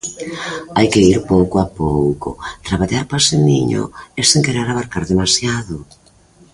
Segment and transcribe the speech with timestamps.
[0.77, 2.29] Hai que ir pouco a pouco,
[2.67, 3.81] traballar paseniño
[4.19, 5.77] e sen querer abarcar demasiado.